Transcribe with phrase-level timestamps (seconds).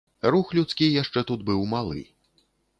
[0.35, 2.01] Рух людскі яшчэ тут быў малы.